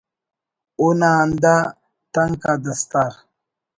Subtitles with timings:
[0.79, 1.55] اونا ہندا
[2.13, 3.13] تنک آ دستار